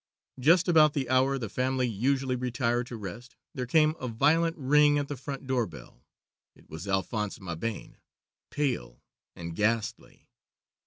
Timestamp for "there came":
3.53-3.93